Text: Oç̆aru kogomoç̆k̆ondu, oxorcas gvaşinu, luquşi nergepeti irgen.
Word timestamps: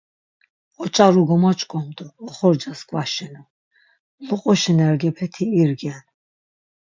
Oç̆aru 0.81 1.21
kogomoç̆k̆ondu, 1.23 2.05
oxorcas 2.25 2.81
gvaşinu, 2.89 3.41
luquşi 4.27 4.73
nergepeti 4.77 5.43
irgen. 5.61 6.03